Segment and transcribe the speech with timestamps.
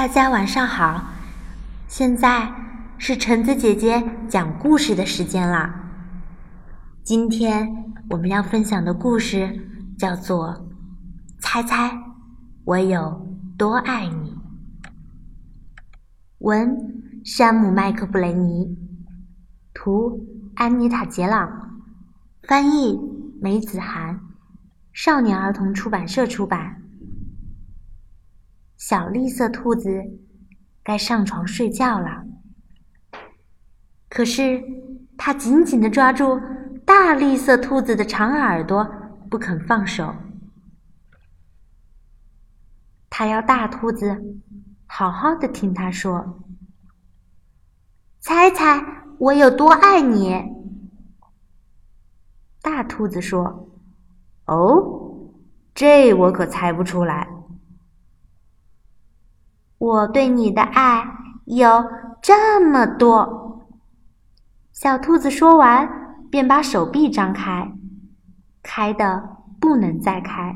[0.00, 1.10] 大家晚上好，
[1.86, 2.50] 现在
[2.96, 5.90] 是橙子姐姐讲故事的时间啦。
[7.02, 9.68] 今天我们要分享的故事
[9.98, 10.54] 叫做
[11.38, 12.02] 《猜猜
[12.64, 14.30] 我有多爱你》。
[16.38, 16.74] 文：
[17.22, 18.78] 山姆·麦克布雷尼，
[19.74, 21.78] 图：安妮塔·杰朗，
[22.48, 22.98] 翻译：
[23.38, 24.18] 梅子涵，
[24.94, 26.80] 少年儿童出版社出版。
[28.80, 30.02] 小绿色兔子
[30.82, 32.24] 该上床睡觉了，
[34.08, 34.64] 可是
[35.18, 36.40] 它紧紧地抓住
[36.86, 38.90] 大绿色兔子的长耳朵，
[39.30, 40.14] 不肯放手。
[43.10, 44.40] 它要大兔子
[44.86, 46.40] 好好的听它说
[48.18, 48.82] ：“猜猜
[49.18, 50.42] 我有多爱你？”
[52.62, 53.68] 大兔子说
[54.48, 55.32] ：“哦，
[55.74, 57.28] 这我可猜不出来。”
[59.80, 61.02] 我对你的爱
[61.46, 61.66] 有
[62.20, 63.66] 这么多。
[64.72, 65.88] 小兔子说完，
[66.30, 67.72] 便把手臂张开，
[68.62, 70.54] 开的不能再开。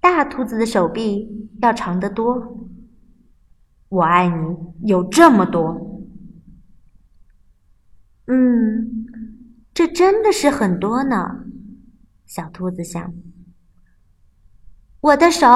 [0.00, 2.68] 大兔子的手臂要长得多。
[3.88, 6.04] 我爱你有这么多。
[8.26, 9.06] 嗯，
[9.72, 11.46] 这真的是很多呢。
[12.26, 13.14] 小兔子想，
[15.00, 15.48] 我的手。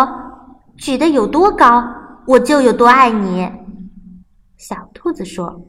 [0.81, 1.85] 举得有多高，
[2.27, 3.53] 我就有多爱你。
[4.57, 5.69] 小兔子说：“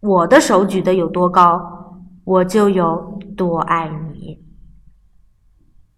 [0.00, 4.42] 我的手举得有多高，我就有多爱你。”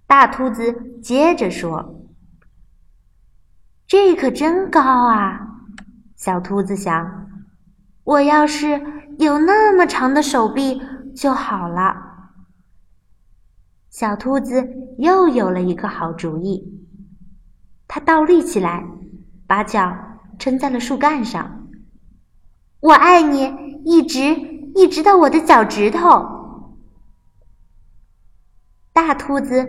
[0.07, 2.01] 大兔子接着说
[3.87, 5.41] ：“这可真高啊！”
[6.17, 7.29] 小兔子想
[8.03, 8.83] ：“我要是
[9.19, 10.83] 有那么长的手臂
[11.15, 12.14] 就好了。”
[13.95, 16.83] 小兔子又有了一个好主意，
[17.87, 18.85] 它倒立起来，
[19.47, 19.97] 把脚
[20.37, 21.69] 撑在了树干上。
[22.81, 23.45] 我爱你，
[23.85, 24.19] 一直
[24.75, 26.27] 一直到我的脚趾头。
[28.93, 29.65] 大兔子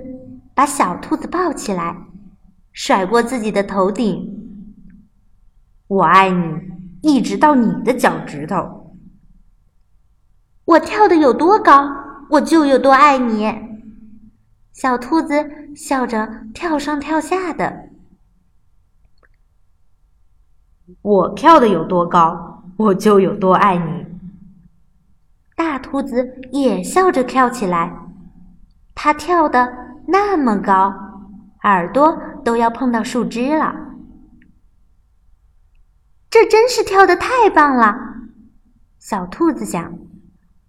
[0.56, 1.96] 把小兔子抱起来，
[2.74, 4.74] 甩过自己的头顶。
[5.86, 6.62] 我爱你，
[7.04, 8.98] 一直到你的脚趾头。
[10.66, 11.88] 我跳的有多高，
[12.32, 13.75] 我就有多爱你。
[14.76, 17.88] 小兔子笑着跳上跳下的。
[21.02, 24.06] 我跳的有多高，我就有多爱你。
[25.56, 27.90] 大兔子也笑着跳起来，
[28.94, 29.74] 它跳的
[30.08, 30.94] 那么高，
[31.64, 33.74] 耳朵都要碰到树枝了。
[36.30, 37.96] 这真是跳的太棒了，
[39.00, 39.98] 小兔子想，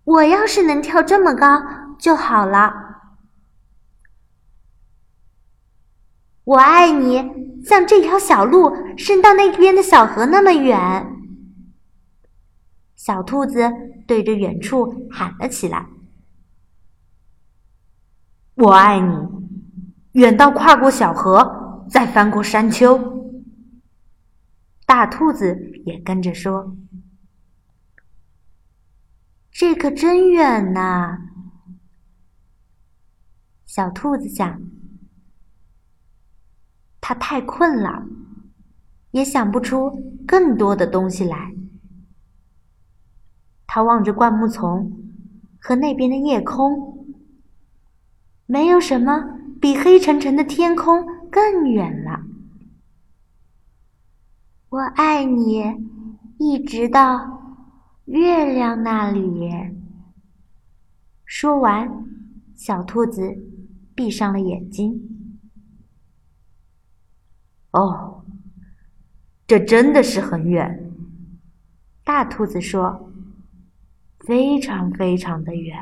[0.04, 1.60] 我要是能跳这么高
[1.98, 2.85] 就好了。
[6.46, 11.04] 我爱你，像这条小路伸到那边的小河那么远。
[12.94, 13.68] 小兔子
[14.06, 15.84] 对着远处喊了起来
[18.54, 19.12] ：“我爱你，
[20.12, 22.96] 远到跨过小河，再翻过山丘。”
[24.86, 26.76] 大兔子也跟着说
[29.50, 31.18] ：“这可真远呐！”
[33.66, 34.60] 小兔子想。
[37.08, 38.04] 他太困了，
[39.12, 39.92] 也想不出
[40.26, 41.54] 更多的东西来。
[43.64, 44.90] 他望着灌木丛
[45.60, 47.06] 和那边的夜空，
[48.46, 52.22] 没有什么比黑沉沉的天空更远了。
[54.70, 55.62] 我爱你，
[56.40, 57.62] 一直到
[58.06, 59.48] 月亮那里。
[61.24, 62.04] 说完，
[62.56, 63.32] 小兔子
[63.94, 65.15] 闭上了眼睛。
[67.76, 68.24] 哦，
[69.46, 70.90] 这真的是很远。
[72.02, 73.12] 大兔子说
[74.24, 75.78] ：“非常非常的远。”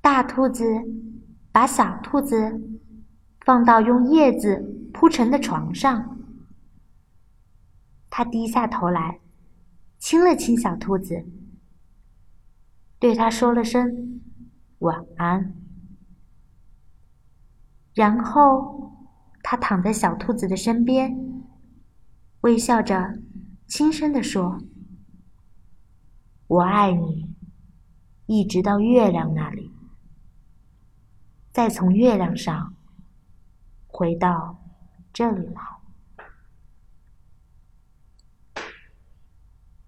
[0.00, 0.64] 大兔子
[1.50, 2.60] 把小兔子
[3.40, 6.18] 放到用叶子铺成的床上，
[8.08, 9.18] 他低下头来，
[9.98, 11.26] 亲了亲小兔子，
[13.00, 14.20] 对它说了声
[14.78, 15.52] 晚安。
[17.98, 18.92] 然后，
[19.42, 21.42] 他躺在小兔子的身边，
[22.42, 23.18] 微笑着，
[23.66, 24.62] 轻声地说
[26.46, 27.34] ：“我爱你，
[28.26, 29.72] 一直到月亮那里，
[31.50, 32.72] 再从月亮上
[33.88, 34.62] 回到
[35.12, 35.60] 这里来。”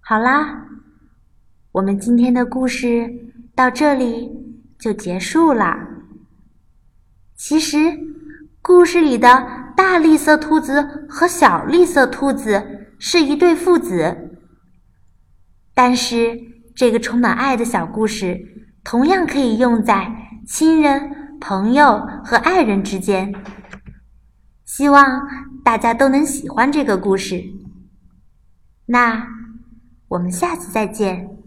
[0.01, 0.67] 好啦，
[1.71, 5.90] 我们今天的故事到这里就结束了。
[7.43, 7.79] 其实，
[8.61, 12.63] 故事里的大绿色兔子和小绿色兔子
[12.99, 14.39] 是一对父子。
[15.73, 16.39] 但是，
[16.77, 18.39] 这个充满爱的小故事
[18.85, 20.07] 同样可以用在
[20.47, 23.35] 亲人、朋友和爱人之间。
[24.67, 25.27] 希望
[25.65, 27.43] 大家都能喜欢这个故事。
[28.85, 29.27] 那
[30.09, 31.40] 我们下次再见。